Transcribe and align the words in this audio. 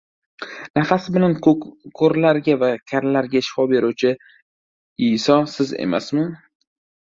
-Nafasi 0.77 1.11
bilan 1.17 1.35
ko‘rlarga 1.99 2.55
va 2.63 2.69
karlarga 2.93 3.43
shifo 3.49 3.67
beruvchi 3.75 4.15
Iyso 5.11 5.39
Siz 5.55 5.77
emasmi? 5.87 6.27